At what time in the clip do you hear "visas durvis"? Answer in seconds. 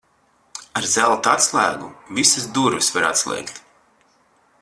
2.21-2.91